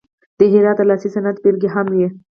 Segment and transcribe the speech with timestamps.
[0.37, 2.07] د هرات د لاسي صنعت بیلګې هم وې.